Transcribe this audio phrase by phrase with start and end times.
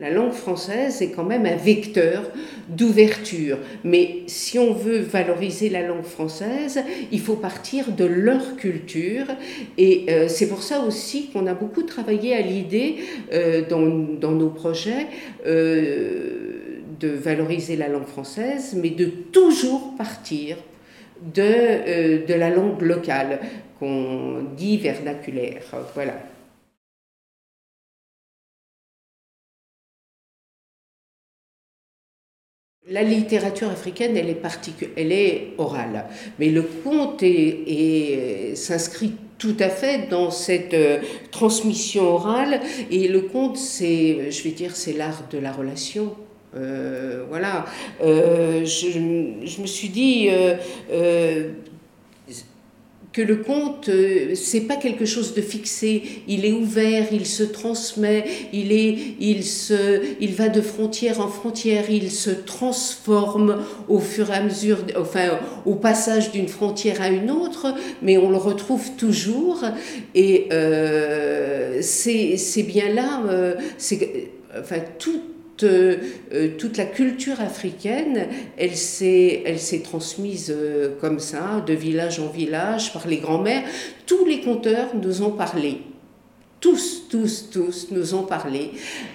[0.00, 2.24] La langue française est quand même un vecteur
[2.68, 9.26] d'ouverture, mais si on veut valoriser la langue française, il faut partir de leur culture,
[9.78, 12.96] et euh, c'est pour ça aussi qu'on a beaucoup travaillé à l'idée
[13.32, 15.06] euh, dans, nos projets
[15.46, 20.56] euh, de valoriser la langue française, mais de toujours partir
[21.22, 23.38] de, de la langue locale,
[23.78, 25.62] qu'on dit vernaculaire.
[25.94, 26.14] Voilà.
[32.90, 34.42] La littérature africaine, elle est,
[34.96, 36.04] elle est orale,
[36.38, 37.24] mais le conte
[38.56, 40.98] s'inscrit tout à fait dans cette euh,
[41.30, 46.14] transmission orale, et le conte, c'est, je vais dire, c'est l'art de la relation.
[46.54, 47.64] Euh, voilà.
[48.02, 50.28] Euh, je, je, me suis dit
[53.14, 57.44] que le conte, euh, c'est pas quelque chose de fixé, il est ouvert, il se
[57.44, 64.00] transmet, il, est, il, se, il va de frontière en frontière, il se transforme au
[64.00, 67.72] fur et à mesure, enfin, au passage d'une frontière à une autre,
[68.02, 69.62] mais on le retrouve toujours,
[70.16, 75.22] et euh, c'est bien là, euh, c'est, enfin, tout
[75.62, 75.96] euh,
[76.58, 78.26] toute, la culture africaine,
[78.56, 83.62] elle s'est, transmise euh, comme ça, de village en village, par les grands-mères.
[84.06, 85.82] Tous les conteurs nous ont parlé
[86.60, 88.72] tous, tous, tous nous ont parlé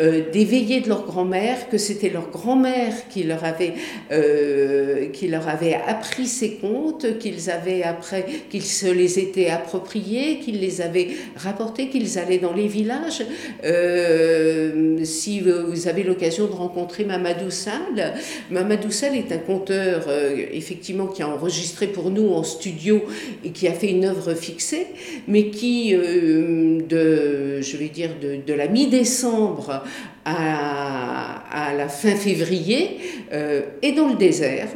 [0.00, 3.74] euh, des veillées de leur grand-mère, que c'était leur grand-mère qui leur avait
[4.10, 10.38] euh, qui leur avait appris ces contes, qu'ils avaient après, qu'ils se les étaient appropriés,
[10.38, 13.26] qu'ils les avaient rapportés, qu'ils allaient dans les villages.
[13.62, 18.14] Euh, si vous avez l'occasion de rencontrer Mamadou Sall,
[18.50, 20.06] Mamadou Sall est un conteur
[20.52, 23.02] effectivement qui a enregistré pour nous en studio
[23.44, 24.86] et qui a fait une œuvre fixée,
[25.28, 29.82] mais qui de je vais dire, de, la mi-décembre
[30.24, 32.98] à, la fin février,
[33.32, 34.68] euh, est dans le désert,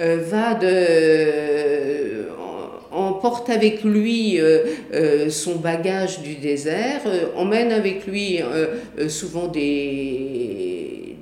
[0.00, 2.28] euh, va de
[2.90, 7.00] emporte avec lui euh, son bagage du désert,
[7.34, 8.38] emmène avec lui
[9.08, 11.16] souvent des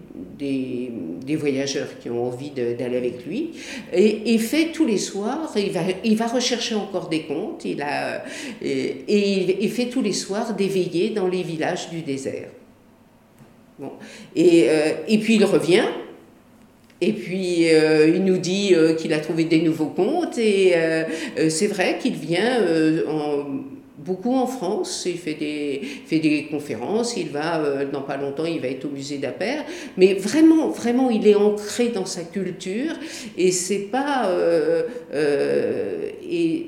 [1.25, 3.50] des voyageurs qui ont envie d'aller avec lui,
[3.93, 8.25] et, fait tous les soirs, il va, il va rechercher encore des contes, il a,
[8.62, 12.49] et, il, fait tous les soirs des veillées dans les villages du désert.
[13.78, 13.93] Bon.
[14.37, 15.87] Et, euh, et puis il revient,
[17.00, 20.75] et puis euh, il nous dit euh, qu'il a trouvé des nouveaux contes, et
[21.49, 22.60] c'est vrai qu'il vient
[23.09, 23.44] en
[24.05, 28.45] beaucoup en France, il fait des, fait des conférences, il va, euh, dans pas longtemps,
[28.45, 29.65] il va être au musée d'Appert,
[29.97, 32.95] mais vraiment, vraiment, il est ancré dans sa culture,
[33.37, 34.27] et c'est pas...
[34.29, 34.83] Euh,
[35.15, 36.67] euh, et,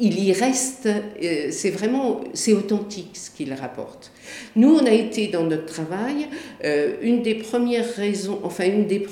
[0.00, 4.12] il y reste, euh, c'est vraiment, c'est authentique ce qu'il rapporte.
[4.56, 6.28] Nous, on a été dans notre travail,
[6.64, 9.06] euh, une des premières raisons, enfin une des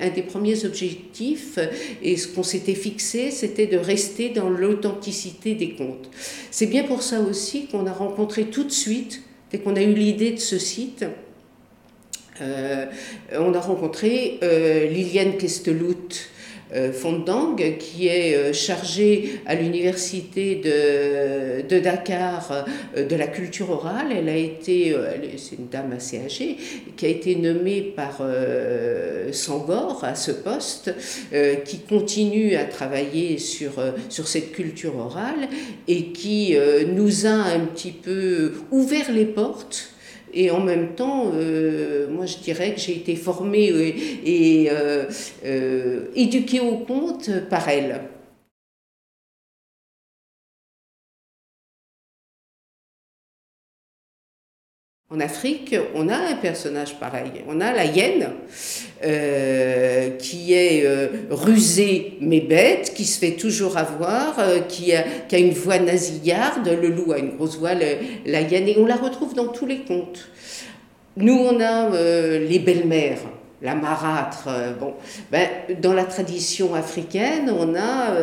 [0.00, 1.58] un des premiers objectifs,
[2.02, 6.08] et ce qu'on s'était fixé, c'était de rester dans l'authenticité des contes.
[6.50, 9.92] C'est bien pour ça aussi qu'on a rencontré tout de suite, dès qu'on a eu
[9.92, 11.04] l'idée de ce site,
[12.40, 12.86] euh,
[13.32, 14.40] on a rencontré
[14.90, 16.33] Liliane Kestelout, euh,
[16.92, 24.08] Fondang, qui est euh, chargée à l'université de, de, Dakar euh, de la culture orale.
[24.16, 24.94] Elle a été,
[25.36, 26.56] c'est une dame assez âgée,
[26.96, 28.20] qui a été nommée par
[29.32, 30.94] Sangor à ce poste,
[31.64, 33.72] qui continue à travailler sur,
[34.08, 35.48] sur cette culture orale
[35.88, 36.56] et qui
[36.94, 39.93] nous a un petit peu ouvert les portes
[40.34, 43.66] et en même temps, euh, moi je dirais que j'ai été formée
[44.24, 45.04] et, euh,
[45.44, 48.00] euh, éduquée au conte par elle.
[55.10, 57.44] En Afrique, on a un personnage pareil.
[57.46, 58.30] On a la hyène
[59.04, 65.02] euh, qui est euh, rusée mais bête, qui se fait toujours avoir, euh, qui, a,
[65.28, 66.66] qui, a, une voix nasillarde.
[66.80, 69.80] Le loup a une grosse voix, la hyène, et on la retrouve dans tous les
[69.80, 70.28] contes.
[71.16, 71.90] Nous, on a
[72.38, 73.20] les belles-mères
[73.64, 74.48] la marâtre.
[74.78, 74.94] bon,
[75.32, 75.48] ben,
[75.80, 78.14] dans la tradition africaine, on a,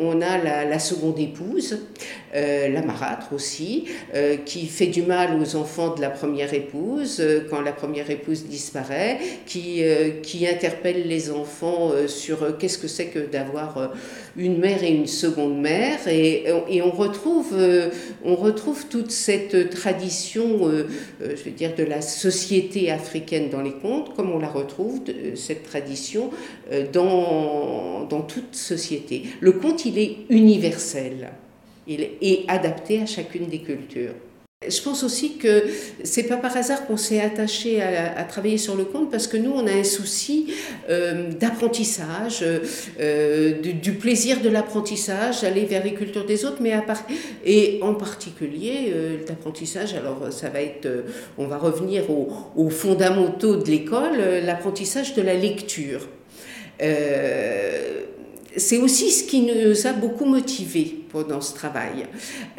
[0.00, 1.78] on a la, seconde épouse
[2.34, 7.20] euh, la marâtre aussi, euh, qui fait du mal aux enfants de la première épouse
[7.20, 9.82] euh, quand la première épouse disparaît, qui,
[10.22, 13.92] qui interpelle les enfants sur qu'est-ce que c'est que d'avoir
[14.36, 16.06] une mère et une seconde mère.
[16.06, 17.56] Et, et on, retrouve,
[18.24, 20.70] on retrouve toute cette tradition,
[21.20, 25.00] je veux dire, de la société africaine dans les contes, comme on la retrouve,
[25.34, 26.30] cette tradition,
[26.92, 29.24] dans, dans toute société.
[29.40, 31.30] Le conte, il est universel
[31.88, 34.14] il est adapté à chacune des cultures.
[34.66, 35.66] Je pense aussi que
[36.02, 39.52] c'est pas par hasard qu'on s'est attaché à, travailler sur le conte parce que nous
[39.52, 40.52] on a un souci
[40.90, 42.44] euh, d'apprentissage,
[42.98, 47.04] euh, du, plaisir de l'apprentissage, d'aller vers les cultures des autres, mais à part,
[47.46, 49.94] et en particulier euh, l'apprentissage.
[49.94, 50.88] Alors ça va être,
[51.38, 56.08] on va revenir aux, fondamentaux de l'école, l'apprentissage de la lecture.
[58.56, 62.06] c'est aussi ce qui nous a beaucoup motivés pendant ce travail,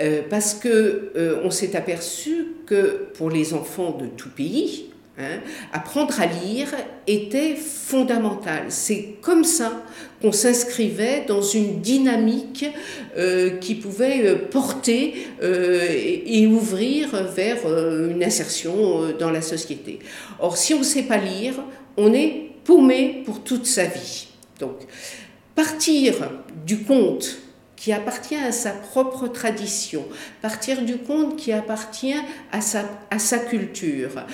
[0.01, 4.85] euh, parce que euh, on s'est aperçu que pour les enfants de tout pays,
[5.17, 5.39] hein,
[5.73, 6.69] apprendre à lire
[7.07, 8.65] était fondamental.
[8.69, 9.83] C'est comme ça
[10.21, 12.65] qu'on s'inscrivait dans une dynamique
[13.17, 19.99] euh, qui pouvait porter et, ouvrir vers une insertion dans la société.
[20.39, 21.55] Or, si on ne sait pas lire,
[21.97, 24.27] on est paumé pour toute sa vie.
[24.59, 24.75] Donc,
[25.55, 26.13] partir
[26.65, 27.37] du conte
[27.79, 30.03] qui appartient à sa propre tradition,
[30.41, 32.21] partir du conte qui appartient
[32.51, 34.25] à sa, à sa culture,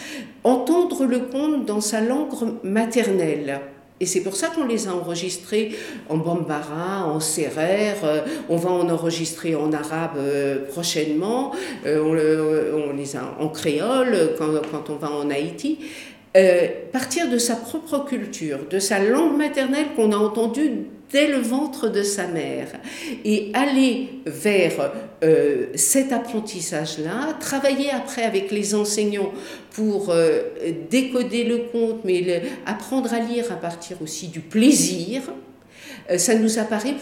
[0.44, 2.33] entendre le conte dans sa langue
[2.63, 3.62] maternelle.
[4.00, 5.75] Et c'est pour ça qu'on les a enregistrés
[6.09, 11.53] en bambara, en serrère, euh, on va en enregistrer en arabe euh, prochainement,
[11.86, 14.31] euh, on, les a en créole
[14.71, 15.80] quand on va en Haïti.
[16.91, 21.90] partir de sa propre culture, de sa langue maternelle qu'on a entendue dès le ventre
[21.90, 22.68] de sa mère
[23.24, 24.92] et aller vers
[25.24, 29.31] euh, cet apprentissage-là, travailler après avec les enseignants
[29.72, 30.42] pour euh,
[30.90, 35.22] décoder le conte, mais apprendre à lire à partir aussi du plaisir,
[36.18, 36.96] ça nous apparaît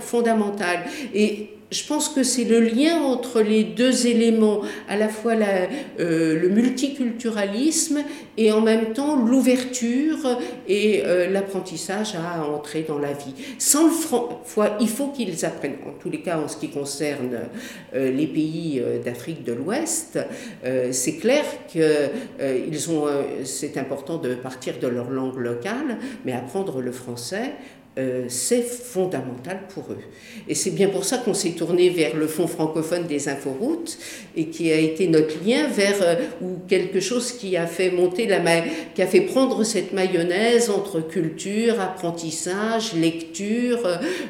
[0.00, 0.80] fondamental.
[1.14, 6.40] Et je pense que c'est le lien entre les deux éléments, à la fois euh,
[6.40, 8.04] le multiculturalisme
[8.36, 10.38] et en même temps l'ouverture
[10.68, 13.34] et euh, l'apprentissage à entrer dans la vie.
[13.58, 17.40] Sans le foi, il faut qu'ils apprennent, en tous les cas en ce qui concerne
[17.94, 20.18] euh, les pays d'Afrique de l'Ouest,
[20.90, 23.06] c'est clair que ont,
[23.44, 27.52] c'est important de partir de leur langue locale, mais apprendre le français,
[27.98, 30.02] euh, c'est fondamental pour eux.
[30.46, 33.96] Et c'est bien pour ça qu'on s'est tourné vers le Fonds francophone des inforoutes
[34.36, 38.26] et qui a été notre lien vers euh, ou quelque chose qui a fait monter
[38.26, 38.40] la
[38.94, 43.80] qui a fait prendre cette mayonnaise entre culture, apprentissage, lecture,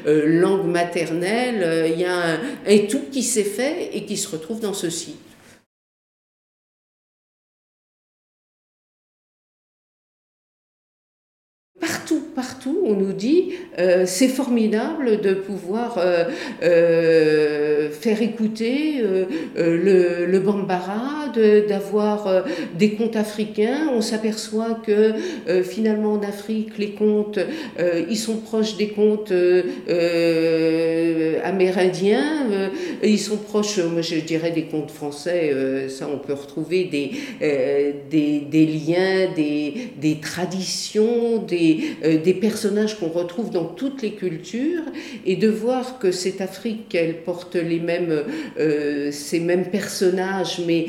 [0.07, 1.91] euh, langue maternelle.
[1.93, 5.15] Il y a un tout qui s'est fait et qui se retrouve dans ceci.
[12.57, 16.23] Partout, on nous dit euh, c'est formidable de pouvoir euh,
[16.63, 19.03] euh, faire écouter
[19.55, 21.31] le, bambara,
[21.67, 22.45] d'avoir
[22.77, 23.89] des contes africains.
[23.93, 25.13] On s'aperçoit que
[25.63, 27.39] finalement en Afrique, les contes,
[28.09, 29.33] ils sont proches des contes
[31.43, 32.47] amérindiens,
[33.03, 35.53] ils sont proches, moi je dirais, des contes français.
[35.89, 37.11] ça, on peut retrouver des,
[38.53, 44.83] liens, des, des traditions, des des personnages qu'on retrouve dans toutes les cultures
[45.25, 48.23] et de voir que cette Afrique, elle porte les mêmes,
[48.57, 50.85] euh, ces mêmes personnages, mais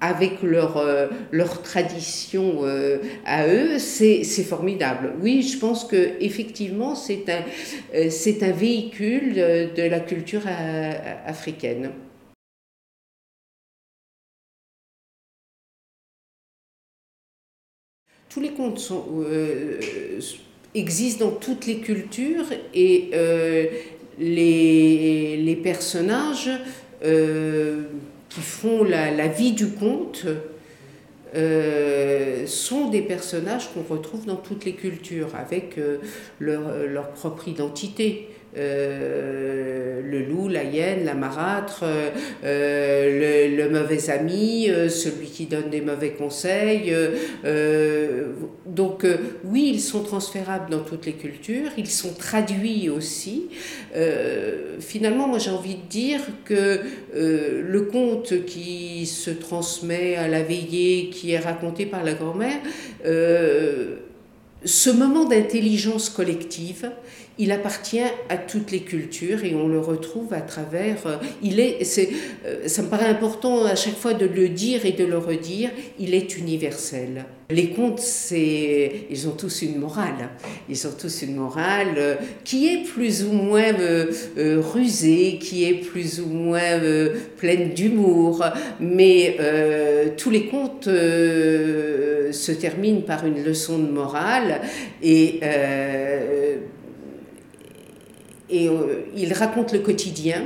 [0.00, 5.12] avec leur, euh, leur tradition euh, à eux, c'est formidable.
[5.22, 7.42] Oui, je pense que effectivement c'est un,
[8.10, 10.42] c'est un véhicule de, la culture
[11.24, 11.90] africaine.
[18.28, 19.04] Tous les contes sont,
[20.74, 23.66] existe dans toutes les cultures et euh,
[24.18, 26.50] les, personnages
[27.04, 27.84] euh,
[28.28, 30.26] qui font la, la, vie du conte
[31.34, 35.78] euh, sont des personnages qu'on retrouve dans toutes les cultures avec
[36.40, 38.28] leur, leur propre identité.
[38.56, 41.82] Euh, le loup, la hyène, la marâtre,
[42.44, 46.94] euh, le, mauvais ami, euh, celui qui donne des mauvais conseils.
[48.66, 49.06] donc
[49.44, 53.48] oui, ils sont transférables dans toutes les cultures, ils sont traduits aussi.
[54.80, 56.80] finalement, moi j'ai envie de dire que
[57.14, 62.60] le conte qui se transmet à la veillée, qui est raconté par la grand-mère,
[64.64, 66.90] ce moment d'intelligence collective,
[67.38, 71.06] il appartient à toutes les cultures et on le retrouve à travers.
[71.06, 72.08] Euh, il est, c'est,
[72.46, 75.70] euh, ça me paraît important à chaque fois de le dire et de le redire.
[75.98, 77.24] Il est universel.
[77.50, 80.30] Les contes, c'est, ils ont tous une morale.
[80.68, 82.14] Ils ont tous une morale euh,
[82.44, 83.72] qui est plus ou moins
[84.36, 86.80] rusée, qui est plus ou moins
[87.36, 88.44] pleine d'humour.
[88.80, 89.36] Mais
[90.16, 94.60] tous les contes se terminent par une leçon de morale
[95.02, 95.40] et
[98.50, 100.44] et euh, il raconte le quotidien.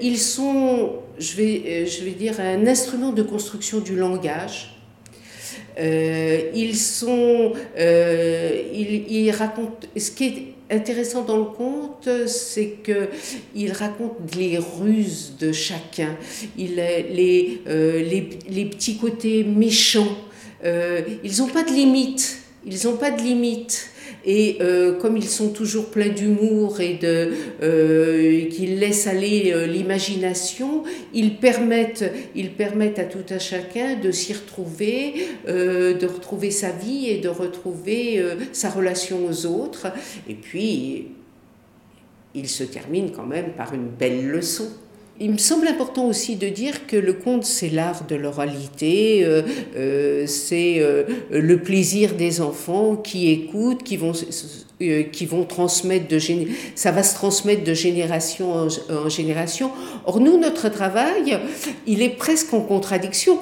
[0.00, 4.76] ils sont, je vais, je vais dire, un instrument de construction du langage.
[5.78, 13.08] ils sont, ils, ils racontent, ce qui est intéressant dans le conte, c'est que
[13.54, 16.16] il raconte les ruses de chacun,
[16.56, 20.16] il, les, euh, les, les, petits côtés méchants.
[20.64, 22.38] Euh, ils n'ont pas de limite.
[22.66, 23.90] Ils n'ont pas de limite.
[24.26, 30.82] Et euh, comme ils sont toujours pleins d'humour et euh, qu'ils laissent aller euh, l'imagination,
[31.12, 37.08] ils permettent, ils permettent à tout à chacun de s'y retrouver, de retrouver sa vie
[37.08, 39.88] et de retrouver sa relation aux autres.
[40.28, 41.08] Et puis,
[42.34, 44.68] il se termine quand même par une belle leçon.
[45.20, 49.42] Il me semble important aussi de dire que le conte, c'est l'art de l'oralité, euh,
[49.76, 54.10] euh, c'est euh, le plaisir des enfants qui écoutent, qui vont,
[54.80, 56.18] qui vont transmettre de
[56.74, 59.70] ça va se transmettre de génération en, génération.
[60.04, 61.38] Or, nous, notre travail,
[61.86, 63.38] il est presque en contradiction,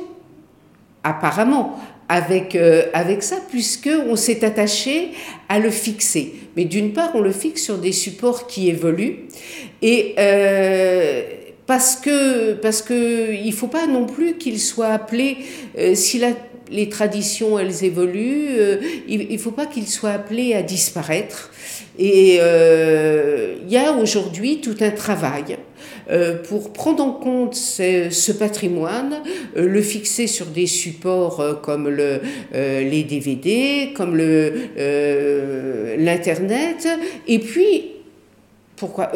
[1.02, 1.78] apparemment,
[2.10, 2.54] avec,
[2.92, 5.12] avec ça, puisqu'on s'est attaché
[5.48, 6.34] à le fixer.
[6.54, 9.20] Mais d'une part, on le fixe sur des supports qui évoluent,
[9.80, 10.14] et
[11.72, 15.38] parce que parce que il faut pas non plus qu'il soit appelé
[15.78, 16.20] euh, si
[16.70, 18.76] les traditions elles évoluent euh,
[19.08, 21.50] il, il faut pas qu'il soit appelé à disparaître.
[21.98, 25.56] Et euh, il y a aujourd'hui tout un travail
[26.46, 29.22] pour prendre en compte ce, patrimoine,
[29.54, 32.20] le fixer sur des supports comme le,
[32.52, 34.14] les DVD, comme
[35.96, 36.86] l'internet,
[37.26, 37.92] et puis
[38.76, 39.12] pourquoi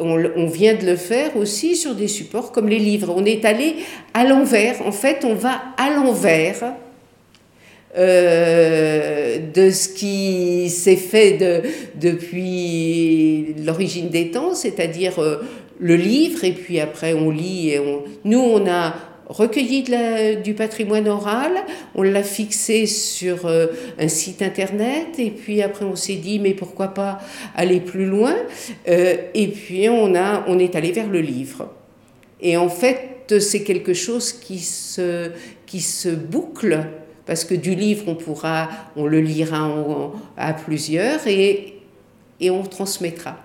[0.00, 3.12] on, vient de le faire aussi sur des supports comme les livres.
[3.16, 3.76] On est allé
[4.14, 4.80] à l'envers.
[4.86, 6.74] En fait, on va à l'envers
[7.96, 11.62] euh, de ce qui s'est fait de,
[12.00, 15.38] depuis l'origine des temps, c'est-à-dire euh,
[15.80, 17.74] le livre, et puis après on lit.
[18.24, 18.94] Nous, on a
[19.28, 19.84] recueilli
[20.42, 21.52] du patrimoine oral,
[21.94, 23.66] on l'a fixé sur euh,
[23.98, 27.20] un site internet, et puis après on s'est dit, mais pourquoi pas
[27.54, 28.34] aller plus loin?
[28.88, 31.70] Euh, Et puis on, a, on est allé vers le livre.
[32.40, 35.30] Et en fait, c'est quelque chose qui se,
[35.66, 36.86] qui se boucle,
[37.26, 39.70] parce que du livre, on pourra, on le lira
[40.36, 41.74] à plusieurs, et,
[42.40, 43.36] et on transmettra.